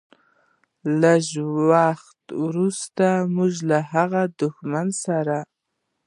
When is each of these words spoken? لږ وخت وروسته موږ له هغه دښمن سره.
لږ 1.01 1.25
وخت 1.69 2.21
وروسته 2.43 3.05
موږ 3.35 3.53
له 3.69 3.79
هغه 3.91 4.21
دښمن 4.39 4.87
سره. 5.03 5.37